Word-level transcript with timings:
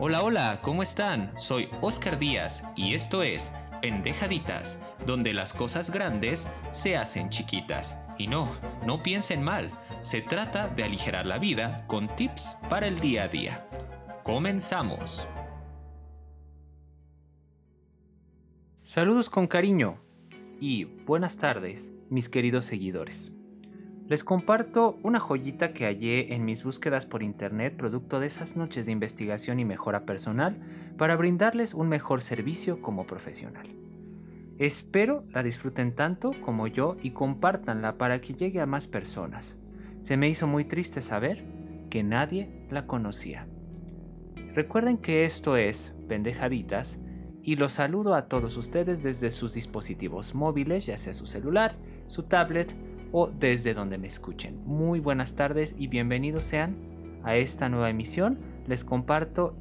Hola, 0.00 0.22
hola, 0.22 0.60
¿cómo 0.62 0.84
están? 0.84 1.36
Soy 1.36 1.68
Oscar 1.80 2.20
Díaz 2.20 2.62
y 2.76 2.94
esto 2.94 3.24
es 3.24 3.52
Pendejaditas, 3.82 4.80
donde 5.06 5.32
las 5.32 5.52
cosas 5.52 5.90
grandes 5.90 6.46
se 6.70 6.96
hacen 6.96 7.30
chiquitas. 7.30 8.00
Y 8.16 8.28
no, 8.28 8.46
no 8.86 9.02
piensen 9.02 9.42
mal, 9.42 9.72
se 10.00 10.22
trata 10.22 10.68
de 10.68 10.84
aligerar 10.84 11.26
la 11.26 11.38
vida 11.38 11.84
con 11.88 12.06
tips 12.14 12.56
para 12.68 12.86
el 12.86 13.00
día 13.00 13.24
a 13.24 13.28
día. 13.28 13.66
Comenzamos. 14.22 15.26
Saludos 18.84 19.28
con 19.28 19.48
cariño 19.48 19.98
y 20.60 20.84
buenas 20.84 21.36
tardes, 21.38 21.90
mis 22.08 22.28
queridos 22.28 22.66
seguidores. 22.66 23.32
Les 24.08 24.24
comparto 24.24 24.98
una 25.02 25.20
joyita 25.20 25.74
que 25.74 25.84
hallé 25.84 26.32
en 26.32 26.46
mis 26.46 26.64
búsquedas 26.64 27.04
por 27.04 27.22
internet 27.22 27.76
producto 27.76 28.20
de 28.20 28.28
esas 28.28 28.56
noches 28.56 28.86
de 28.86 28.92
investigación 28.92 29.60
y 29.60 29.66
mejora 29.66 30.06
personal 30.06 30.56
para 30.96 31.14
brindarles 31.14 31.74
un 31.74 31.90
mejor 31.90 32.22
servicio 32.22 32.80
como 32.80 33.06
profesional. 33.06 33.68
Espero 34.56 35.24
la 35.34 35.42
disfruten 35.42 35.94
tanto 35.94 36.30
como 36.42 36.68
yo 36.68 36.96
y 37.02 37.10
compártanla 37.10 37.98
para 37.98 38.22
que 38.22 38.32
llegue 38.32 38.62
a 38.62 38.66
más 38.66 38.88
personas. 38.88 39.54
Se 40.00 40.16
me 40.16 40.30
hizo 40.30 40.46
muy 40.46 40.64
triste 40.64 41.02
saber 41.02 41.44
que 41.90 42.02
nadie 42.02 42.66
la 42.70 42.86
conocía. 42.86 43.46
Recuerden 44.54 44.96
que 44.96 45.26
esto 45.26 45.58
es 45.58 45.94
Pendejaditas 46.08 46.98
y 47.42 47.56
los 47.56 47.74
saludo 47.74 48.14
a 48.14 48.26
todos 48.26 48.56
ustedes 48.56 49.02
desde 49.02 49.30
sus 49.30 49.52
dispositivos 49.52 50.34
móviles, 50.34 50.86
ya 50.86 50.96
sea 50.96 51.12
su 51.12 51.26
celular, 51.26 51.76
su 52.06 52.22
tablet, 52.22 52.74
o 53.12 53.28
desde 53.28 53.74
donde 53.74 53.98
me 53.98 54.06
escuchen. 54.06 54.60
Muy 54.64 55.00
buenas 55.00 55.34
tardes 55.34 55.74
y 55.78 55.88
bienvenidos 55.88 56.44
sean 56.44 56.76
a 57.22 57.36
esta 57.36 57.68
nueva 57.68 57.90
emisión. 57.90 58.38
Les 58.66 58.84
comparto 58.84 59.56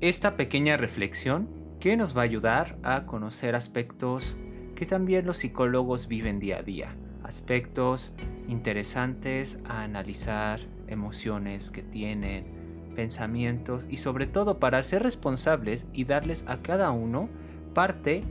esta 0.00 0.36
pequeña 0.36 0.76
reflexión 0.76 1.48
que 1.80 1.96
nos 1.96 2.16
va 2.16 2.22
a 2.22 2.24
ayudar 2.24 2.78
a 2.82 3.06
conocer 3.06 3.54
aspectos 3.54 4.36
que 4.74 4.86
también 4.86 5.26
los 5.26 5.38
psicólogos 5.38 6.08
viven 6.08 6.40
día 6.40 6.58
a 6.58 6.62
día. 6.62 6.96
Aspectos 7.22 8.12
interesantes 8.48 9.58
a 9.64 9.82
analizar, 9.82 10.60
emociones 10.88 11.70
que 11.70 11.82
tienen, 11.82 12.92
pensamientos 12.94 13.86
y 13.90 13.96
sobre 13.96 14.26
todo 14.26 14.58
para 14.58 14.82
ser 14.82 15.02
responsables 15.02 15.86
y 15.92 16.04
darles 16.04 16.44
a 16.46 16.58
cada 16.58 16.90
uno 16.90 17.28
parte 17.74 18.22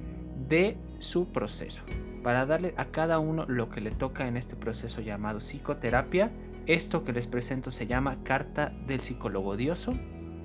de 0.48 0.78
su 1.00 1.28
proceso 1.28 1.84
para 2.24 2.46
darle 2.46 2.74
a 2.78 2.86
cada 2.86 3.20
uno 3.20 3.46
lo 3.48 3.70
que 3.70 3.82
le 3.82 3.92
toca 3.92 4.28
en 4.28 4.38
este 4.38 4.56
proceso 4.56 5.02
llamado 5.02 5.40
psicoterapia. 5.40 6.32
Esto 6.66 7.04
que 7.04 7.12
les 7.12 7.28
presento 7.28 7.70
se 7.72 7.86
llama 7.86 8.24
Carta 8.24 8.72
del 8.88 9.02
Psicólogo 9.02 9.50
Odioso. 9.52 9.94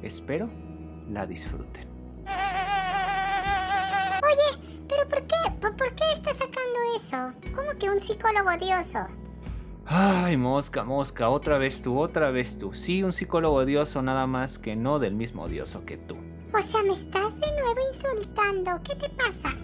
Espero 0.02 0.50
la 1.08 1.26
disfruten. 1.26 1.86
Oye, 4.24 4.84
pero 4.88 5.08
¿por 5.08 5.22
qué? 5.22 5.36
¿Por, 5.60 5.94
qué 5.94 6.04
estás 6.14 6.36
sacando 6.36 6.78
eso? 6.96 7.32
¿Cómo 7.54 7.70
que 7.78 7.88
un 7.88 8.00
psicólogo 8.00 8.50
odioso? 8.50 9.06
Ay, 9.86 10.36
mosca, 10.36 10.84
mosca, 10.84 11.30
otra 11.30 11.56
vez 11.56 11.80
tú, 11.80 11.98
otra 11.98 12.30
vez 12.30 12.58
tú. 12.58 12.74
Sí, 12.74 13.02
un 13.02 13.12
psicólogo 13.12 13.56
odioso 13.56 14.02
nada 14.02 14.26
más 14.26 14.58
que 14.58 14.76
no 14.76 14.98
del 14.98 15.14
mismo 15.14 15.44
odioso 15.44 15.84
que 15.86 15.96
tú. 15.96 16.16
O 16.52 16.62
sea, 16.62 16.82
me 16.82 16.92
estás 16.94 17.38
de 17.38 17.46
nuevo 17.52 17.80
insultando. 17.92 18.82
¿Qué 18.82 18.96
te 18.96 19.08
pasa? 19.10 19.56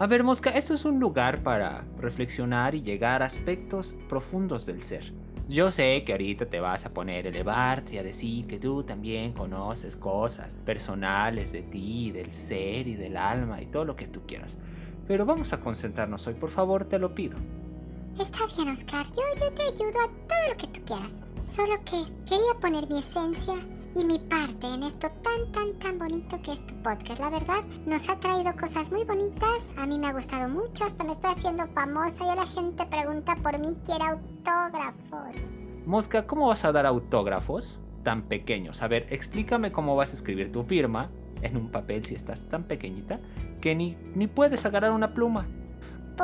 A 0.00 0.06
ver, 0.06 0.22
Mosca, 0.22 0.50
esto 0.50 0.74
es 0.74 0.84
un 0.84 1.00
lugar 1.00 1.42
para 1.42 1.84
reflexionar 1.98 2.76
y 2.76 2.82
llegar 2.82 3.20
a 3.20 3.26
aspectos 3.26 3.96
profundos 4.08 4.64
del 4.64 4.84
ser. 4.84 5.12
Yo 5.48 5.72
sé 5.72 6.04
que 6.04 6.12
ahorita 6.12 6.46
te 6.46 6.60
vas 6.60 6.86
a 6.86 6.90
poner 6.90 7.26
a 7.26 7.30
elevarte 7.30 7.96
y 7.96 7.98
a 7.98 8.04
decir 8.04 8.46
que 8.46 8.60
tú 8.60 8.84
también 8.84 9.32
conoces 9.32 9.96
cosas 9.96 10.56
personales 10.58 11.50
de 11.50 11.62
ti, 11.62 12.12
del 12.12 12.32
ser 12.32 12.86
y 12.86 12.94
del 12.94 13.16
alma 13.16 13.60
y 13.60 13.66
todo 13.66 13.84
lo 13.84 13.96
que 13.96 14.06
tú 14.06 14.22
quieras. 14.24 14.56
Pero 15.08 15.26
vamos 15.26 15.52
a 15.52 15.58
concentrarnos 15.58 16.24
hoy, 16.28 16.34
por 16.34 16.50
favor, 16.50 16.84
te 16.84 17.00
lo 17.00 17.12
pido. 17.12 17.36
Está 18.20 18.46
bien, 18.54 18.68
Oscar. 18.68 19.04
Yo, 19.06 19.22
yo 19.40 19.52
te 19.52 19.62
ayudo 19.62 20.00
a 20.00 20.06
todo 20.28 20.48
lo 20.48 20.56
que 20.58 20.66
tú 20.68 20.80
quieras. 20.84 21.10
Solo 21.42 21.74
que 21.84 22.04
quería 22.24 22.54
poner 22.60 22.88
mi 22.88 23.00
esencia 23.00 23.56
y 23.98 24.04
mi 24.04 24.18
parte 24.18 24.66
en 24.72 24.84
esto 24.84 25.08
tan, 25.22 25.52
tan, 25.52 25.76
tan 25.80 25.98
bonito 25.98 26.40
que 26.42 26.52
es 26.52 26.66
tu 26.66 26.74
podcast. 26.82 27.18
La 27.18 27.30
verdad, 27.30 27.64
nos 27.84 28.08
ha 28.08 28.14
traído 28.20 28.52
cosas 28.54 28.90
muy 28.92 29.02
bonitas. 29.04 29.58
A 29.76 29.86
mí 29.86 29.98
me 29.98 30.06
ha 30.06 30.12
gustado 30.12 30.48
mucho, 30.48 30.84
hasta 30.84 31.02
me 31.02 31.12
estoy 31.12 31.32
haciendo 31.32 31.66
famosa. 31.74 32.16
Y 32.20 32.36
la 32.36 32.46
gente 32.46 32.86
pregunta 32.86 33.34
por 33.42 33.58
mí, 33.58 33.76
quiere 33.84 34.04
autógrafos. 34.04 35.34
Mosca, 35.84 36.26
¿cómo 36.28 36.46
vas 36.46 36.64
a 36.64 36.70
dar 36.70 36.86
autógrafos 36.86 37.80
tan 38.04 38.22
pequeños? 38.22 38.82
A 38.82 38.88
ver, 38.88 39.06
explícame 39.10 39.72
cómo 39.72 39.96
vas 39.96 40.12
a 40.12 40.16
escribir 40.16 40.52
tu 40.52 40.62
firma 40.62 41.10
en 41.42 41.56
un 41.56 41.70
papel 41.70 42.04
si 42.04 42.14
estás 42.14 42.40
tan 42.48 42.64
pequeñita 42.64 43.18
que 43.60 43.74
ni, 43.74 43.96
ni 44.14 44.28
puedes 44.28 44.64
agarrar 44.64 44.92
una 44.92 45.12
pluma. 45.12 45.46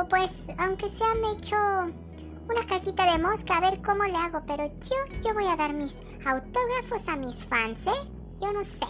Pues, 0.09 0.47
aunque 0.57 0.87
sea 0.89 1.13
me 1.21 1.31
echo 1.37 1.55
una 1.57 2.65
cajita 2.69 3.11
de 3.11 3.21
mosca, 3.21 3.57
a 3.57 3.69
ver 3.69 3.81
cómo 3.81 4.03
le 4.03 4.15
hago, 4.15 4.41
pero 4.47 4.65
yo, 4.65 5.19
yo 5.25 5.33
voy 5.33 5.45
a 5.45 5.55
dar 5.55 5.73
mis 5.73 5.93
autógrafos 6.25 7.07
a 7.07 7.17
mis 7.17 7.35
fans, 7.35 7.79
¿eh? 7.85 8.09
Yo 8.41 8.51
no 8.51 8.63
sé. 8.63 8.85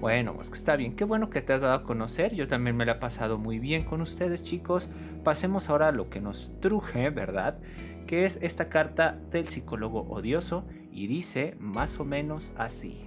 Bueno, 0.00 0.34
pues 0.34 0.50
está 0.52 0.76
bien, 0.76 0.96
qué 0.96 1.04
bueno 1.04 1.28
que 1.28 1.42
te 1.42 1.52
has 1.52 1.60
dado 1.60 1.74
a 1.74 1.82
conocer, 1.82 2.34
yo 2.34 2.46
también 2.48 2.76
me 2.76 2.86
la 2.86 2.92
he 2.92 2.94
pasado 2.96 3.36
muy 3.36 3.58
bien 3.58 3.84
con 3.84 4.00
ustedes 4.00 4.42
chicos. 4.42 4.88
Pasemos 5.24 5.68
ahora 5.68 5.88
a 5.88 5.92
lo 5.92 6.08
que 6.08 6.20
nos 6.20 6.52
truje, 6.60 7.10
¿verdad? 7.10 7.58
Que 8.06 8.24
es 8.24 8.38
esta 8.40 8.68
carta 8.68 9.18
del 9.30 9.48
psicólogo 9.48 10.02
odioso 10.08 10.64
y 10.92 11.08
dice 11.08 11.56
más 11.58 11.98
o 12.00 12.04
menos 12.04 12.52
así. 12.56 13.04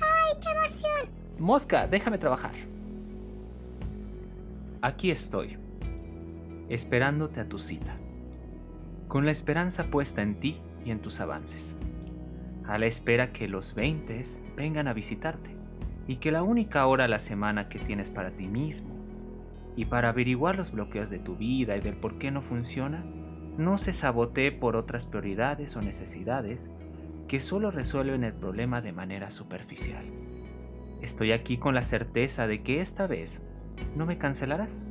¡Ay, 0.00 0.38
qué 0.42 0.50
emoción! 0.50 1.08
Mosca, 1.38 1.86
déjame 1.86 2.18
trabajar. 2.18 2.54
Aquí 4.82 5.12
estoy, 5.12 5.56
esperándote 6.68 7.40
a 7.40 7.48
tu 7.48 7.60
cita, 7.60 7.96
con 9.06 9.24
la 9.24 9.30
esperanza 9.30 9.84
puesta 9.84 10.20
en 10.20 10.40
ti 10.40 10.60
y 10.84 10.90
en 10.90 11.00
tus 11.00 11.20
avances 11.20 11.76
a 12.72 12.78
la 12.78 12.86
espera 12.86 13.32
que 13.32 13.48
los 13.48 13.74
20 13.74 14.22
vengan 14.56 14.88
a 14.88 14.94
visitarte 14.94 15.50
y 16.06 16.16
que 16.16 16.32
la 16.32 16.42
única 16.42 16.86
hora 16.86 17.04
a 17.04 17.08
la 17.08 17.18
semana 17.18 17.68
que 17.68 17.78
tienes 17.78 18.10
para 18.10 18.30
ti 18.30 18.46
mismo 18.46 18.96
y 19.76 19.84
para 19.84 20.08
averiguar 20.08 20.56
los 20.56 20.72
bloqueos 20.72 21.10
de 21.10 21.18
tu 21.18 21.36
vida 21.36 21.76
y 21.76 21.82
del 21.82 21.96
por 21.96 22.16
qué 22.16 22.30
no 22.30 22.40
funciona, 22.40 23.04
no 23.58 23.76
se 23.76 23.92
sabotee 23.92 24.52
por 24.52 24.76
otras 24.76 25.04
prioridades 25.04 25.76
o 25.76 25.82
necesidades 25.82 26.70
que 27.28 27.40
solo 27.40 27.70
resuelven 27.70 28.24
el 28.24 28.32
problema 28.32 28.80
de 28.80 28.92
manera 28.92 29.32
superficial. 29.32 30.06
Estoy 31.02 31.32
aquí 31.32 31.58
con 31.58 31.74
la 31.74 31.82
certeza 31.82 32.46
de 32.46 32.62
que 32.62 32.80
esta 32.80 33.06
vez 33.06 33.42
no 33.94 34.06
me 34.06 34.16
cancelarás, 34.16 34.86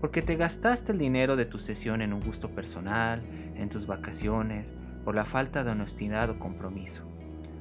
porque 0.00 0.22
te 0.22 0.36
gastaste 0.36 0.92
el 0.92 0.98
dinero 0.98 1.36
de 1.36 1.44
tu 1.44 1.58
sesión 1.58 2.00
en 2.00 2.14
un 2.14 2.22
gusto 2.22 2.48
personal, 2.48 3.20
en 3.54 3.68
tus 3.68 3.86
vacaciones, 3.86 4.74
por 5.04 5.14
la 5.14 5.24
falta 5.24 5.64
de 5.64 5.70
honestidad 5.70 6.30
o 6.30 6.38
compromiso, 6.38 7.02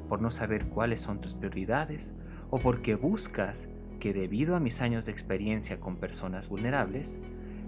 por 0.07 0.21
no 0.21 0.31
saber 0.31 0.67
cuáles 0.67 1.01
son 1.01 1.21
tus 1.21 1.33
prioridades 1.33 2.13
o 2.49 2.59
porque 2.59 2.95
buscas 2.95 3.69
que 3.99 4.13
debido 4.13 4.55
a 4.55 4.59
mis 4.59 4.81
años 4.81 5.05
de 5.05 5.11
experiencia 5.11 5.79
con 5.79 5.97
personas 5.97 6.49
vulnerables, 6.49 7.17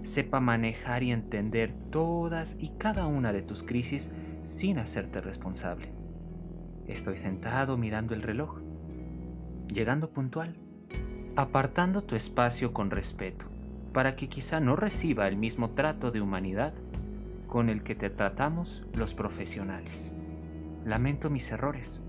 sepa 0.02 0.40
manejar 0.40 1.02
y 1.02 1.12
entender 1.12 1.72
todas 1.90 2.56
y 2.58 2.70
cada 2.76 3.06
una 3.06 3.32
de 3.32 3.42
tus 3.42 3.62
crisis 3.62 4.10
sin 4.42 4.78
hacerte 4.78 5.20
responsable. 5.20 5.92
Estoy 6.86 7.16
sentado 7.16 7.78
mirando 7.78 8.14
el 8.14 8.22
reloj, 8.22 8.60
llegando 9.72 10.10
puntual, 10.10 10.56
apartando 11.36 12.02
tu 12.02 12.14
espacio 12.14 12.74
con 12.74 12.90
respeto, 12.90 13.46
para 13.92 14.16
que 14.16 14.28
quizá 14.28 14.60
no 14.60 14.76
reciba 14.76 15.26
el 15.28 15.36
mismo 15.36 15.70
trato 15.70 16.10
de 16.10 16.20
humanidad 16.20 16.74
con 17.54 17.70
el 17.70 17.84
que 17.84 17.94
te 17.94 18.10
tratamos 18.10 18.84
los 18.94 19.14
profesionales. 19.14 20.10
Lamento 20.84 21.30
mis 21.30 21.52
errores, 21.52 22.00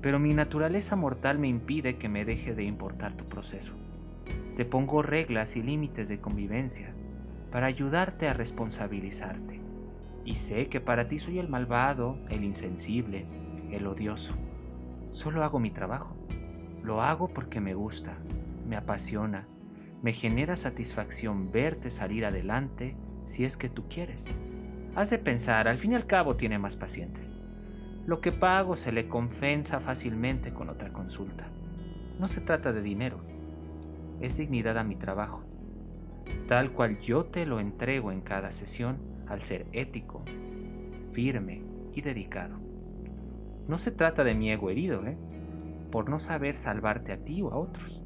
pero 0.00 0.18
mi 0.18 0.34
naturaleza 0.34 0.96
mortal 0.96 1.38
me 1.38 1.46
impide 1.46 1.96
que 1.96 2.08
me 2.08 2.24
deje 2.24 2.56
de 2.56 2.64
importar 2.64 3.12
tu 3.12 3.26
proceso. 3.26 3.72
Te 4.56 4.64
pongo 4.64 5.02
reglas 5.02 5.54
y 5.54 5.62
límites 5.62 6.08
de 6.08 6.20
convivencia 6.20 6.92
para 7.52 7.66
ayudarte 7.66 8.26
a 8.26 8.32
responsabilizarte. 8.32 9.60
Y 10.24 10.34
sé 10.34 10.66
que 10.66 10.80
para 10.80 11.06
ti 11.06 11.20
soy 11.20 11.38
el 11.38 11.48
malvado, 11.48 12.18
el 12.28 12.42
insensible, 12.42 13.26
el 13.70 13.86
odioso. 13.86 14.34
Solo 15.10 15.44
hago 15.44 15.60
mi 15.60 15.70
trabajo. 15.70 16.16
Lo 16.82 17.00
hago 17.00 17.28
porque 17.28 17.60
me 17.60 17.74
gusta, 17.74 18.18
me 18.66 18.74
apasiona, 18.74 19.46
me 20.02 20.14
genera 20.14 20.56
satisfacción 20.56 21.52
verte 21.52 21.92
salir 21.92 22.26
adelante 22.26 22.96
si 23.26 23.44
es 23.44 23.56
que 23.56 23.68
tú 23.68 23.84
quieres. 23.88 24.26
Hace 24.96 25.18
pensar, 25.18 25.68
al 25.68 25.78
fin 25.78 25.92
y 25.92 25.94
al 25.94 26.06
cabo 26.06 26.34
tiene 26.34 26.58
más 26.58 26.76
pacientes. 26.76 27.32
Lo 28.06 28.20
que 28.20 28.32
pago 28.32 28.76
se 28.76 28.90
le 28.90 29.06
compensa 29.08 29.78
fácilmente 29.78 30.52
con 30.52 30.68
otra 30.68 30.92
consulta. 30.92 31.46
No 32.18 32.26
se 32.26 32.40
trata 32.40 32.72
de 32.72 32.82
dinero, 32.82 33.20
es 34.20 34.36
dignidad 34.36 34.76
a 34.78 34.84
mi 34.84 34.96
trabajo, 34.96 35.42
tal 36.48 36.72
cual 36.72 36.98
yo 36.98 37.24
te 37.24 37.46
lo 37.46 37.60
entrego 37.60 38.10
en 38.10 38.20
cada 38.20 38.50
sesión 38.50 38.98
al 39.28 39.42
ser 39.42 39.66
ético, 39.72 40.24
firme 41.12 41.62
y 41.94 42.02
dedicado. 42.02 42.56
No 43.68 43.78
se 43.78 43.92
trata 43.92 44.24
de 44.24 44.34
mi 44.34 44.50
ego 44.50 44.70
herido, 44.70 45.06
¿eh? 45.06 45.16
por 45.92 46.10
no 46.10 46.18
saber 46.18 46.54
salvarte 46.54 47.12
a 47.12 47.18
ti 47.18 47.42
o 47.42 47.52
a 47.52 47.56
otros, 47.56 48.02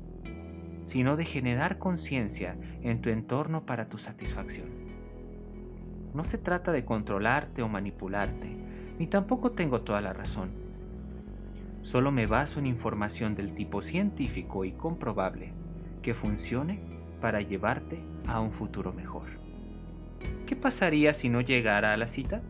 sino 0.84 1.16
de 1.16 1.24
generar 1.24 1.78
conciencia 1.78 2.56
en 2.82 3.00
tu 3.00 3.08
entorno 3.08 3.64
para 3.64 3.88
tu 3.88 3.96
satisfacción. 3.96 4.68
No 6.14 6.24
se 6.24 6.38
trata 6.38 6.72
de 6.72 6.84
controlarte 6.84 7.62
o 7.62 7.68
manipularte, 7.68 8.56
ni 8.98 9.08
tampoco 9.08 9.50
tengo 9.50 9.82
toda 9.82 10.00
la 10.00 10.12
razón. 10.12 10.50
Solo 11.82 12.12
me 12.12 12.26
baso 12.26 12.60
en 12.60 12.66
información 12.66 13.34
del 13.34 13.54
tipo 13.54 13.82
científico 13.82 14.64
y 14.64 14.72
comprobable 14.72 15.52
que 16.02 16.14
funcione 16.14 16.80
para 17.20 17.40
llevarte 17.40 18.02
a 18.26 18.40
un 18.40 18.52
futuro 18.52 18.92
mejor. 18.92 19.24
¿Qué 20.46 20.56
pasaría 20.56 21.14
si 21.14 21.28
no 21.28 21.40
llegara 21.40 21.92
a 21.92 21.96
la 21.96 22.06
cita? 22.06 22.42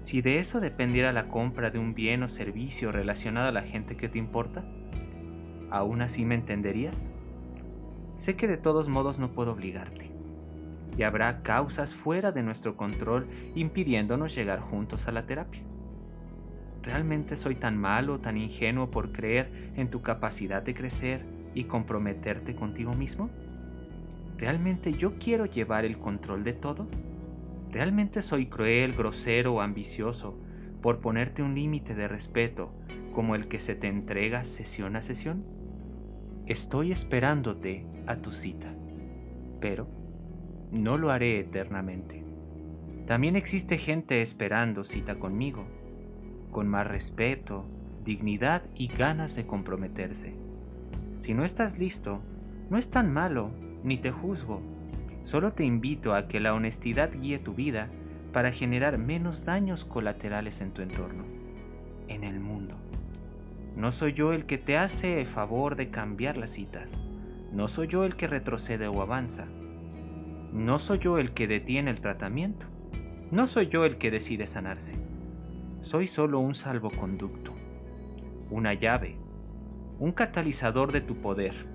Si 0.00 0.20
de 0.20 0.38
eso 0.38 0.60
dependiera 0.60 1.12
la 1.12 1.28
compra 1.28 1.70
de 1.70 1.78
un 1.78 1.94
bien 1.94 2.22
o 2.22 2.28
servicio 2.28 2.90
relacionado 2.90 3.48
a 3.48 3.52
la 3.52 3.62
gente 3.62 3.96
que 3.96 4.08
te 4.08 4.18
importa, 4.18 4.64
¿aún 5.70 6.02
así 6.02 6.24
me 6.24 6.34
entenderías? 6.34 7.08
Sé 8.16 8.34
que 8.36 8.48
de 8.48 8.56
todos 8.56 8.88
modos 8.88 9.18
no 9.18 9.32
puedo 9.32 9.52
obligarte, 9.52 10.11
y 10.96 11.02
habrá 11.04 11.42
causas 11.42 11.94
fuera 11.94 12.32
de 12.32 12.42
nuestro 12.42 12.76
control 12.76 13.26
impidiéndonos 13.54 14.34
llegar 14.34 14.60
juntos 14.60 15.08
a 15.08 15.12
la 15.12 15.26
terapia. 15.26 15.62
¿Realmente 16.82 17.36
soy 17.36 17.54
tan 17.54 17.78
malo, 17.78 18.18
tan 18.18 18.36
ingenuo 18.36 18.90
por 18.90 19.12
creer 19.12 19.72
en 19.76 19.88
tu 19.88 20.02
capacidad 20.02 20.62
de 20.62 20.74
crecer 20.74 21.24
y 21.54 21.64
comprometerte 21.64 22.54
contigo 22.54 22.92
mismo? 22.94 23.30
¿Realmente 24.36 24.92
yo 24.92 25.18
quiero 25.18 25.46
llevar 25.46 25.84
el 25.84 25.98
control 25.98 26.42
de 26.42 26.52
todo? 26.52 26.88
¿Realmente 27.70 28.20
soy 28.20 28.46
cruel, 28.46 28.94
grosero 28.94 29.54
o 29.54 29.60
ambicioso 29.60 30.36
por 30.82 30.98
ponerte 30.98 31.42
un 31.42 31.54
límite 31.54 31.94
de 31.94 32.08
respeto 32.08 32.72
como 33.14 33.36
el 33.36 33.46
que 33.46 33.60
se 33.60 33.76
te 33.76 33.86
entrega 33.86 34.44
sesión 34.44 34.96
a 34.96 35.02
sesión? 35.02 35.44
Estoy 36.46 36.90
esperándote 36.90 37.86
a 38.08 38.16
tu 38.16 38.32
cita, 38.32 38.74
pero 39.60 40.01
no 40.72 40.98
lo 40.98 41.12
haré 41.12 41.38
eternamente. 41.38 42.24
También 43.06 43.36
existe 43.36 43.78
gente 43.78 44.22
esperando 44.22 44.82
cita 44.82 45.20
conmigo, 45.20 45.64
con 46.50 46.66
más 46.66 46.86
respeto, 46.88 47.64
dignidad 48.04 48.62
y 48.74 48.88
ganas 48.88 49.36
de 49.36 49.46
comprometerse. 49.46 50.34
Si 51.18 51.34
no 51.34 51.44
estás 51.44 51.78
listo, 51.78 52.20
no 52.70 52.78
es 52.78 52.90
tan 52.90 53.12
malo, 53.12 53.52
ni 53.84 53.98
te 53.98 54.10
juzgo, 54.10 54.60
Solo 55.22 55.52
te 55.52 55.64
invito 55.64 56.14
a 56.14 56.26
que 56.26 56.40
la 56.40 56.52
honestidad 56.52 57.12
guíe 57.12 57.38
tu 57.38 57.54
vida 57.54 57.88
para 58.32 58.50
generar 58.50 58.98
menos 58.98 59.44
daños 59.44 59.84
colaterales 59.84 60.60
en 60.60 60.72
tu 60.72 60.82
entorno, 60.82 61.24
en 62.08 62.24
el 62.24 62.40
mundo. 62.40 62.76
No 63.76 63.92
soy 63.92 64.14
yo 64.14 64.32
el 64.32 64.46
que 64.46 64.58
te 64.58 64.76
hace 64.76 65.24
favor 65.24 65.76
de 65.76 65.90
cambiar 65.90 66.36
las 66.36 66.50
citas. 66.50 66.98
No 67.52 67.68
soy 67.68 67.86
yo 67.86 68.04
el 68.04 68.16
que 68.16 68.26
retrocede 68.26 68.88
o 68.88 69.00
avanza. 69.00 69.46
No 70.52 70.78
soy 70.78 70.98
yo 70.98 71.18
el 71.18 71.32
que 71.32 71.46
detiene 71.46 71.90
el 71.90 72.00
tratamiento. 72.00 72.66
No 73.30 73.46
soy 73.46 73.68
yo 73.68 73.84
el 73.84 73.98
que 73.98 74.10
decide 74.10 74.46
sanarse. 74.46 74.94
Soy 75.80 76.06
solo 76.06 76.38
un 76.38 76.54
salvoconducto, 76.54 77.52
una 78.50 78.74
llave, 78.74 79.16
un 79.98 80.12
catalizador 80.12 80.92
de 80.92 81.00
tu 81.00 81.16
poder 81.16 81.72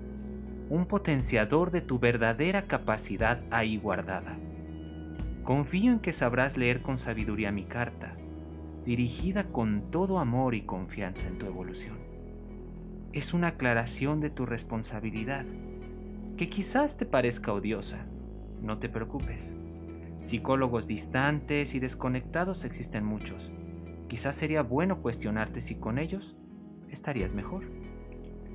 un 0.70 0.84
potenciador 0.84 1.70
de 1.70 1.80
tu 1.80 1.98
verdadera 1.98 2.66
capacidad 2.66 3.40
ahí 3.50 3.78
guardada. 3.78 4.36
Confío 5.42 5.92
en 5.92 6.00
que 6.00 6.12
sabrás 6.12 6.58
leer 6.58 6.82
con 6.82 6.98
sabiduría 6.98 7.50
mi 7.50 7.64
carta, 7.64 8.14
dirigida 8.84 9.44
con 9.44 9.90
todo 9.90 10.18
amor 10.18 10.54
y 10.54 10.62
confianza 10.62 11.26
en 11.26 11.38
tu 11.38 11.46
evolución. 11.46 11.96
Es 13.14 13.32
una 13.32 13.48
aclaración 13.48 14.20
de 14.20 14.28
tu 14.28 14.44
responsabilidad, 14.44 15.46
que 16.36 16.50
quizás 16.50 16.98
te 16.98 17.06
parezca 17.06 17.52
odiosa. 17.54 18.04
No 18.62 18.78
te 18.78 18.88
preocupes. 18.88 19.52
Psicólogos 20.22 20.86
distantes 20.86 21.74
y 21.74 21.80
desconectados 21.80 22.64
existen 22.64 23.04
muchos. 23.04 23.52
Quizás 24.08 24.36
sería 24.36 24.62
bueno 24.62 25.00
cuestionarte 25.00 25.60
si 25.60 25.76
con 25.76 25.98
ellos 25.98 26.36
estarías 26.88 27.34
mejor. 27.34 27.64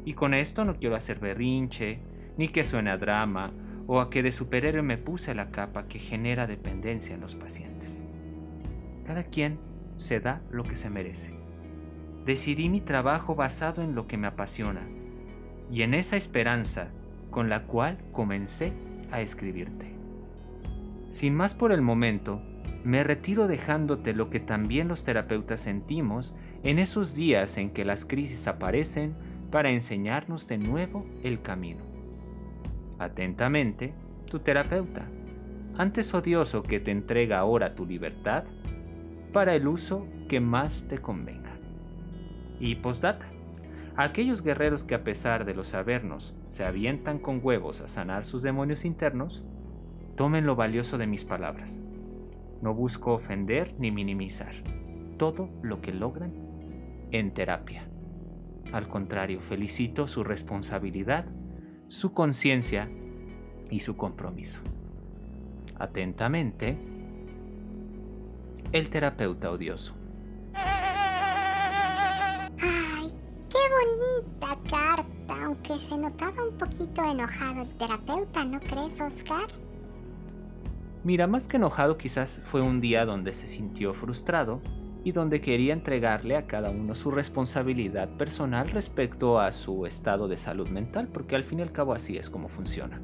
Y 0.05 0.13
con 0.13 0.33
esto 0.33 0.65
no 0.65 0.75
quiero 0.75 0.95
hacer 0.95 1.19
berrinche, 1.19 1.99
ni 2.37 2.49
que 2.49 2.65
suene 2.65 2.91
a 2.91 2.97
drama, 2.97 3.53
o 3.87 3.99
a 3.99 4.09
que 4.09 4.23
de 4.23 4.31
superhéroe 4.31 4.81
me 4.81 4.97
puse 4.97 5.35
la 5.35 5.51
capa 5.51 5.87
que 5.87 5.99
genera 5.99 6.47
dependencia 6.47 7.15
en 7.15 7.21
los 7.21 7.35
pacientes. 7.35 8.03
Cada 9.05 9.23
quien 9.23 9.59
se 9.97 10.19
da 10.19 10.41
lo 10.51 10.63
que 10.63 10.75
se 10.75 10.89
merece. 10.89 11.33
Decidí 12.25 12.69
mi 12.69 12.81
trabajo 12.81 13.35
basado 13.35 13.81
en 13.81 13.95
lo 13.95 14.07
que 14.07 14.17
me 14.17 14.27
apasiona, 14.27 14.87
y 15.69 15.81
en 15.81 15.93
esa 15.93 16.17
esperanza 16.17 16.89
con 17.29 17.49
la 17.49 17.63
cual 17.63 17.97
comencé 18.11 18.73
a 19.11 19.21
escribirte. 19.21 19.92
Sin 21.23 21.35
más 21.35 21.53
por 21.53 21.71
el 21.71 21.81
momento, 21.81 22.41
me 22.83 23.01
retiro 23.01 23.47
dejándote 23.47 24.11
lo 24.11 24.29
que 24.29 24.41
también 24.41 24.89
los 24.89 25.05
terapeutas 25.05 25.61
sentimos 25.61 26.35
en 26.63 26.79
esos 26.79 27.15
días 27.15 27.55
en 27.55 27.69
que 27.69 27.85
las 27.85 28.03
crisis 28.03 28.45
aparecen 28.45 29.15
para 29.49 29.69
enseñarnos 29.69 30.49
de 30.49 30.57
nuevo 30.57 31.05
el 31.23 31.41
camino. 31.41 31.81
Atentamente, 32.99 33.93
tu 34.29 34.39
terapeuta, 34.39 35.05
antes 35.77 36.13
odioso 36.13 36.61
que 36.61 36.81
te 36.81 36.91
entrega 36.91 37.39
ahora 37.39 37.73
tu 37.73 37.85
libertad 37.85 38.43
para 39.31 39.55
el 39.55 39.65
uso 39.69 40.05
que 40.27 40.41
más 40.41 40.89
te 40.89 40.97
convenga. 40.97 41.53
Y 42.59 42.75
postdata, 42.75 43.27
aquellos 43.95 44.43
guerreros 44.43 44.83
que 44.83 44.95
a 44.95 45.05
pesar 45.05 45.45
de 45.45 45.53
los 45.53 45.69
sabernos 45.69 46.35
se 46.49 46.65
avientan 46.65 47.17
con 47.17 47.39
huevos 47.41 47.79
a 47.79 47.87
sanar 47.87 48.25
sus 48.25 48.43
demonios 48.43 48.83
internos, 48.83 49.41
tomen 50.15 50.45
lo 50.45 50.55
valioso 50.55 50.97
de 50.97 51.07
mis 51.07 51.25
palabras. 51.25 51.77
No 52.61 52.73
busco 52.73 53.13
ofender 53.13 53.75
ni 53.77 53.91
minimizar 53.91 54.55
todo 55.17 55.49
lo 55.61 55.81
que 55.81 55.91
logran 55.91 56.31
en 57.11 57.33
terapia. 57.33 57.89
Al 58.71 58.87
contrario, 58.87 59.41
felicito 59.41 60.07
su 60.07 60.23
responsabilidad, 60.23 61.25
su 61.87 62.13
conciencia 62.13 62.89
y 63.69 63.81
su 63.81 63.97
compromiso. 63.97 64.61
Atentamente, 65.77 66.77
el 68.71 68.89
terapeuta 68.89 69.51
odioso. 69.51 69.93
¡Ay, 70.53 73.11
qué 73.49 73.57
bonita 73.69 74.57
carta! 74.69 75.43
Aunque 75.43 75.77
se 75.79 75.97
notaba 75.97 76.47
un 76.47 76.57
poquito 76.57 77.03
enojado 77.03 77.63
el 77.63 77.69
terapeuta, 77.75 78.45
¿no 78.45 78.59
crees, 78.59 79.01
Oscar? 79.01 79.47
Mira, 81.03 81.27
más 81.27 81.49
que 81.49 81.57
enojado 81.57 81.97
quizás 81.97 82.41
fue 82.45 82.61
un 82.61 82.79
día 82.79 83.05
donde 83.05 83.33
se 83.33 83.49
sintió 83.49 83.93
frustrado 83.93 84.61
y 85.03 85.11
donde 85.11 85.41
quería 85.41 85.73
entregarle 85.73 86.37
a 86.37 86.47
cada 86.47 86.69
uno 86.69 86.95
su 86.95 87.11
responsabilidad 87.11 88.09
personal 88.17 88.69
respecto 88.69 89.39
a 89.39 89.51
su 89.51 89.85
estado 89.85 90.29
de 90.29 90.37
salud 90.37 90.69
mental, 90.69 91.09
porque 91.09 91.35
al 91.35 91.43
fin 91.43 91.59
y 91.59 91.61
al 91.61 91.73
cabo 91.73 91.91
así 91.91 92.15
es 92.15 92.29
como 92.29 92.47
funciona. 92.47 93.01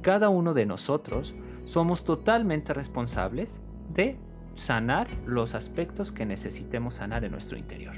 Cada 0.00 0.28
uno 0.28 0.54
de 0.54 0.64
nosotros 0.64 1.34
somos 1.64 2.04
totalmente 2.04 2.72
responsables 2.72 3.60
de 3.92 4.16
sanar 4.54 5.08
los 5.26 5.56
aspectos 5.56 6.12
que 6.12 6.26
necesitemos 6.26 6.94
sanar 6.94 7.24
en 7.24 7.32
nuestro 7.32 7.58
interior. 7.58 7.96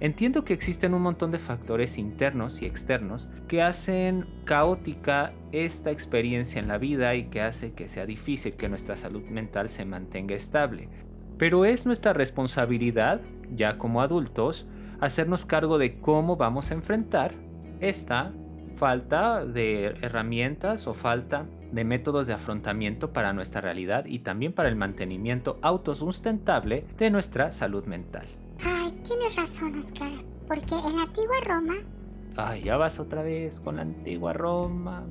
Entiendo 0.00 0.44
que 0.46 0.54
existen 0.54 0.94
un 0.94 1.02
montón 1.02 1.30
de 1.30 1.38
factores 1.38 1.98
internos 1.98 2.62
y 2.62 2.66
externos 2.66 3.28
que 3.48 3.60
hacen 3.60 4.24
caótica 4.44 5.34
esta 5.52 5.90
experiencia 5.90 6.58
en 6.58 6.68
la 6.68 6.78
vida 6.78 7.14
y 7.14 7.24
que 7.24 7.42
hace 7.42 7.74
que 7.74 7.86
sea 7.86 8.06
difícil 8.06 8.54
que 8.54 8.70
nuestra 8.70 8.96
salud 8.96 9.22
mental 9.24 9.68
se 9.68 9.84
mantenga 9.84 10.34
estable. 10.34 10.88
Pero 11.36 11.66
es 11.66 11.84
nuestra 11.84 12.14
responsabilidad, 12.14 13.20
ya 13.54 13.76
como 13.76 14.00
adultos, 14.00 14.66
hacernos 15.00 15.44
cargo 15.44 15.76
de 15.76 16.00
cómo 16.00 16.36
vamos 16.36 16.70
a 16.70 16.74
enfrentar 16.74 17.34
esta 17.80 18.32
falta 18.76 19.44
de 19.44 19.96
herramientas 20.00 20.86
o 20.86 20.94
falta 20.94 21.44
de 21.72 21.84
métodos 21.84 22.26
de 22.26 22.32
afrontamiento 22.32 23.12
para 23.12 23.34
nuestra 23.34 23.60
realidad 23.60 24.06
y 24.06 24.20
también 24.20 24.54
para 24.54 24.70
el 24.70 24.76
mantenimiento 24.76 25.58
autosustentable 25.60 26.84
de 26.98 27.10
nuestra 27.10 27.52
salud 27.52 27.84
mental. 27.84 28.26
Tienes 29.10 29.34
razón, 29.34 29.76
Oscar, 29.76 30.12
porque 30.46 30.72
en 30.72 30.94
la 30.96 31.02
antigua 31.02 31.34
Roma... 31.44 31.74
Ay, 32.36 32.62
ya 32.62 32.76
vas 32.76 33.00
otra 33.00 33.24
vez 33.24 33.58
con 33.58 33.74
la 33.74 33.82
antigua 33.82 34.32
Roma. 34.32 35.02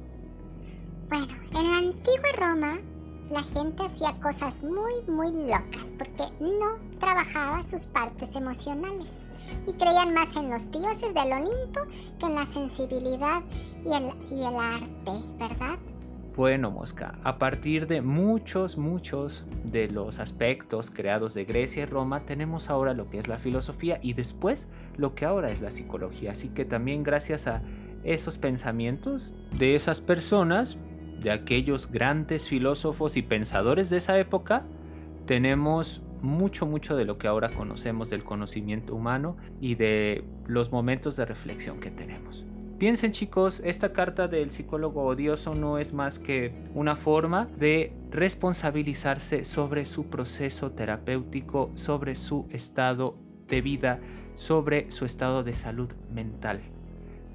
Bueno, 1.10 1.34
en 1.54 1.70
la 1.70 1.78
antigua 1.80 2.30
Roma 2.38 2.78
la 3.30 3.44
gente 3.44 3.84
hacía 3.84 4.18
cosas 4.22 4.64
muy, 4.64 5.02
muy 5.06 5.34
locas 5.50 5.92
porque 5.98 6.24
no 6.40 6.78
trabajaba 6.98 7.62
sus 7.64 7.86
partes 7.88 8.34
emocionales 8.34 9.10
y 9.68 9.74
creían 9.74 10.14
más 10.14 10.34
en 10.38 10.50
los 10.50 10.72
dioses 10.72 11.14
del 11.14 11.34
Olimpo 11.34 11.82
que 12.20 12.26
en 12.26 12.36
la 12.36 12.46
sensibilidad 12.54 13.44
y 13.84 13.92
el, 13.92 14.14
y 14.32 14.46
el 14.46 14.56
arte, 14.56 15.28
¿verdad? 15.38 15.78
Bueno, 16.40 16.72
Mosca, 16.72 17.20
a 17.26 17.38
partir 17.38 17.86
de 17.86 18.02
muchos, 18.02 18.78
muchos 18.78 19.44
de 19.66 19.90
los 19.90 20.20
aspectos 20.20 20.90
creados 20.90 21.34
de 21.34 21.44
Grecia 21.44 21.84
y 21.84 21.86
Roma, 21.86 22.22
tenemos 22.22 22.70
ahora 22.70 22.94
lo 22.94 23.10
que 23.10 23.20
es 23.20 23.28
la 23.28 23.40
filosofía 23.40 24.00
y 24.02 24.14
después 24.14 24.70
lo 24.96 25.16
que 25.16 25.26
ahora 25.26 25.52
es 25.52 25.60
la 25.60 25.70
psicología. 25.70 26.32
Así 26.32 26.48
que 26.48 26.64
también 26.64 27.04
gracias 27.04 27.48
a 27.48 27.62
esos 28.06 28.38
pensamientos 28.38 29.36
de 29.58 29.76
esas 29.76 30.00
personas, 30.00 30.78
de 31.22 31.32
aquellos 31.32 31.92
grandes 31.92 32.48
filósofos 32.48 33.18
y 33.18 33.22
pensadores 33.22 33.90
de 33.90 33.98
esa 33.98 34.18
época, 34.18 34.64
tenemos 35.26 36.02
mucho, 36.22 36.66
mucho 36.66 36.96
de 36.96 37.04
lo 37.04 37.18
que 37.18 37.28
ahora 37.28 37.50
conocemos 37.50 38.10
del 38.10 38.24
conocimiento 38.24 38.96
humano 38.96 39.36
y 39.60 39.76
de 39.76 40.24
los 40.48 40.72
momentos 40.72 41.18
de 41.18 41.26
reflexión 41.26 41.82
que 41.82 41.92
tenemos. 41.92 42.46
Piensen 42.80 43.12
chicos, 43.12 43.62
esta 43.66 43.92
carta 43.92 44.30
del 44.30 44.52
psicólogo 44.52 45.04
odioso 45.04 45.54
no 45.54 45.80
es 45.80 45.92
más 45.92 46.18
que 46.18 46.54
una 46.74 46.96
forma 46.96 47.46
de 47.58 47.92
responsabilizarse 48.10 49.44
sobre 49.44 49.84
su 49.84 50.06
proceso 50.10 50.72
terapéutico, 50.72 51.72
sobre 51.74 52.16
su 52.16 52.48
estado 52.52 53.18
de 53.50 53.60
vida, 53.60 54.00
sobre 54.36 54.90
su 54.92 55.04
estado 55.04 55.44
de 55.44 55.56
salud 55.56 55.90
mental. 56.10 56.62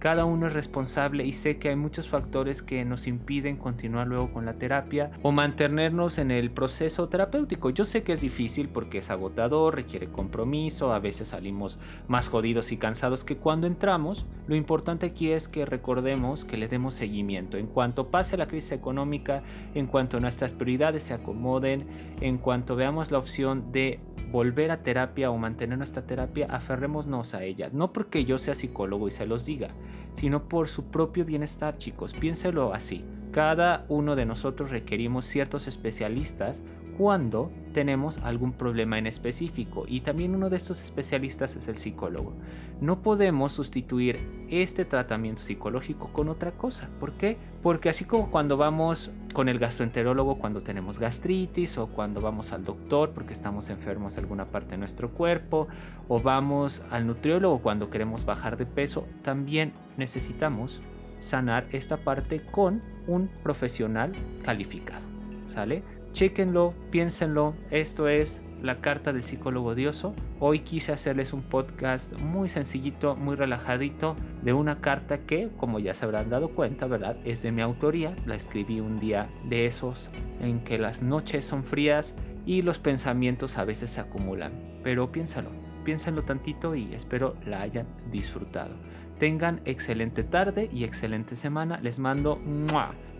Cada 0.04 0.26
uno 0.26 0.48
es 0.48 0.52
responsable 0.52 1.24
y 1.24 1.32
sé 1.32 1.56
que 1.56 1.70
hay 1.70 1.76
muchos 1.76 2.08
factores 2.10 2.60
que 2.60 2.84
nos 2.84 3.06
impiden 3.06 3.56
continuar 3.56 4.06
luego 4.06 4.34
con 4.34 4.44
la 4.44 4.58
terapia 4.58 5.10
o 5.22 5.32
mantenernos 5.32 6.18
en 6.18 6.30
el 6.30 6.50
proceso 6.50 7.08
terapéutico. 7.08 7.70
Yo 7.70 7.86
sé 7.86 8.02
que 8.02 8.12
es 8.12 8.20
difícil 8.20 8.68
porque 8.68 8.98
es 8.98 9.08
agotador, 9.08 9.76
requiere 9.76 10.08
compromiso, 10.08 10.92
a 10.92 10.98
veces 10.98 11.28
salimos 11.28 11.78
más 12.06 12.28
jodidos 12.28 12.70
y 12.70 12.76
cansados 12.76 13.24
que 13.24 13.38
cuando 13.38 13.66
entramos. 13.66 14.26
Lo 14.46 14.56
importante 14.56 15.06
aquí 15.06 15.30
es 15.30 15.48
que 15.48 15.64
recordemos 15.64 16.44
que 16.44 16.58
le 16.58 16.68
demos 16.68 16.94
seguimiento. 16.94 17.56
En 17.56 17.66
cuanto 17.66 18.08
pase 18.08 18.36
la 18.36 18.46
crisis 18.46 18.72
económica, 18.72 19.42
en 19.74 19.86
cuanto 19.86 20.20
nuestras 20.20 20.52
prioridades 20.52 21.04
se 21.04 21.14
acomoden, 21.14 21.86
en 22.20 22.36
cuanto 22.36 22.76
veamos 22.76 23.10
la 23.10 23.16
opción 23.16 23.72
de 23.72 24.00
volver 24.34 24.72
a 24.72 24.82
terapia 24.82 25.30
o 25.30 25.38
mantener 25.38 25.78
nuestra 25.78 26.02
terapia, 26.02 26.48
aferrémonos 26.50 27.34
a 27.34 27.44
ella. 27.44 27.70
No 27.72 27.92
porque 27.92 28.24
yo 28.24 28.38
sea 28.38 28.56
psicólogo 28.56 29.06
y 29.06 29.12
se 29.12 29.26
los 29.26 29.46
diga, 29.46 29.68
sino 30.12 30.48
por 30.48 30.68
su 30.68 30.86
propio 30.86 31.24
bienestar, 31.24 31.78
chicos. 31.78 32.14
Piénselo 32.14 32.74
así. 32.74 33.04
Cada 33.30 33.84
uno 33.88 34.16
de 34.16 34.26
nosotros 34.26 34.70
requerimos 34.70 35.24
ciertos 35.24 35.68
especialistas 35.68 36.64
cuando 36.98 37.50
tenemos 37.72 38.18
algún 38.18 38.52
problema 38.52 38.98
en 38.98 39.06
específico 39.06 39.84
y 39.86 40.00
también 40.00 40.34
uno 40.34 40.48
de 40.48 40.56
estos 40.56 40.82
especialistas 40.82 41.56
es 41.56 41.68
el 41.68 41.76
psicólogo. 41.76 42.32
No 42.80 43.02
podemos 43.02 43.52
sustituir 43.52 44.20
este 44.48 44.84
tratamiento 44.84 45.42
psicológico 45.42 46.08
con 46.12 46.28
otra 46.28 46.52
cosa. 46.52 46.88
¿Por 47.00 47.12
qué? 47.12 47.36
Porque 47.62 47.88
así 47.88 48.04
como 48.04 48.30
cuando 48.30 48.56
vamos 48.56 49.10
con 49.32 49.48
el 49.48 49.58
gastroenterólogo 49.58 50.38
cuando 50.38 50.62
tenemos 50.62 50.98
gastritis 50.98 51.76
o 51.76 51.88
cuando 51.88 52.20
vamos 52.20 52.52
al 52.52 52.64
doctor 52.64 53.10
porque 53.10 53.32
estamos 53.32 53.68
enfermos 53.68 54.14
de 54.14 54.20
alguna 54.20 54.46
parte 54.46 54.72
de 54.72 54.78
nuestro 54.78 55.10
cuerpo 55.10 55.66
o 56.08 56.20
vamos 56.20 56.82
al 56.90 57.06
nutriólogo 57.06 57.58
cuando 57.58 57.90
queremos 57.90 58.24
bajar 58.24 58.56
de 58.56 58.66
peso, 58.66 59.06
también 59.22 59.72
necesitamos 59.96 60.80
sanar 61.18 61.66
esta 61.72 61.96
parte 61.96 62.40
con 62.52 62.82
un 63.06 63.28
profesional 63.42 64.12
calificado. 64.44 65.02
¿Sale? 65.46 65.82
Chéquenlo, 66.14 66.74
piénsenlo, 66.92 67.54
esto 67.72 68.06
es 68.06 68.40
la 68.62 68.80
carta 68.80 69.12
del 69.12 69.24
psicólogo 69.24 69.70
odioso. 69.70 70.14
Hoy 70.38 70.60
quise 70.60 70.92
hacerles 70.92 71.32
un 71.32 71.42
podcast 71.42 72.12
muy 72.12 72.48
sencillito, 72.48 73.16
muy 73.16 73.34
relajadito, 73.34 74.14
de 74.44 74.52
una 74.52 74.80
carta 74.80 75.26
que, 75.26 75.50
como 75.56 75.80
ya 75.80 75.92
se 75.92 76.04
habrán 76.04 76.30
dado 76.30 76.50
cuenta, 76.50 76.86
¿verdad? 76.86 77.16
Es 77.24 77.42
de 77.42 77.50
mi 77.50 77.62
autoría. 77.62 78.14
La 78.26 78.36
escribí 78.36 78.78
un 78.78 79.00
día 79.00 79.28
de 79.48 79.66
esos 79.66 80.08
en 80.40 80.62
que 80.62 80.78
las 80.78 81.02
noches 81.02 81.44
son 81.46 81.64
frías 81.64 82.14
y 82.46 82.62
los 82.62 82.78
pensamientos 82.78 83.58
a 83.58 83.64
veces 83.64 83.90
se 83.90 84.00
acumulan. 84.00 84.52
Pero 84.84 85.10
piénsalo, 85.10 85.50
piénsenlo 85.82 86.22
tantito 86.22 86.76
y 86.76 86.94
espero 86.94 87.34
la 87.44 87.60
hayan 87.60 87.88
disfrutado. 88.12 88.76
Tengan 89.18 89.62
excelente 89.64 90.22
tarde 90.22 90.70
y 90.72 90.84
excelente 90.84 91.34
semana. 91.34 91.80
Les 91.80 91.98
mando 91.98 92.36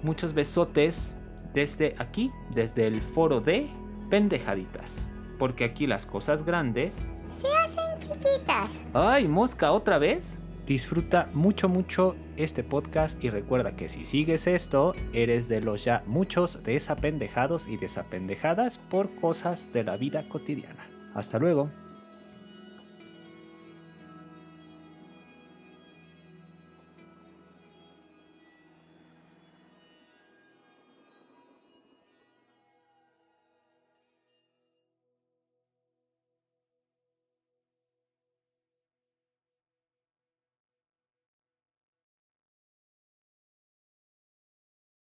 muchos 0.05 0.33
besotes 0.33 1.17
desde 1.55 1.95
aquí, 1.99 2.31
desde 2.51 2.87
el 2.87 3.01
foro 3.01 3.41
de 3.41 3.71
pendejaditas. 4.11 5.05
Porque 5.39 5.65
aquí 5.65 5.87
las 5.87 6.07
cosas 6.07 6.45
grandes 6.45 6.97
se 7.41 7.49
hacen 7.49 7.99
chiquitas. 8.01 8.71
¡Ay, 8.93 9.27
mosca, 9.29 9.73
otra 9.73 9.99
vez! 9.99 10.39
Disfruta 10.67 11.29
mucho, 11.35 11.69
mucho 11.69 12.17
este 12.37 12.65
podcast 12.65 13.23
y 13.23 13.29
recuerda 13.29 13.77
que 13.77 13.91
si 13.91 14.07
sigues 14.07 14.47
esto, 14.47 14.95
eres 15.13 15.47
de 15.47 15.61
los 15.61 15.85
ya 15.85 16.03
muchos 16.07 16.63
desapendejados 16.65 17.69
y 17.69 17.77
desapendejadas 17.77 18.79
por 18.79 19.15
cosas 19.17 19.73
de 19.75 19.85
la 19.85 19.99
vida 19.99 20.23
cotidiana. 20.29 20.83
Hasta 21.15 21.39
luego. 21.39 21.71